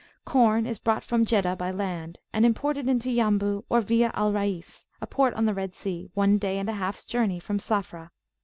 [0.25, 4.87] Corn is brought from Jeddah by land, and imported into Yambu or via Al Rais,
[4.99, 8.09] a port on the Red Sea, one day and a halfs journey from Safra.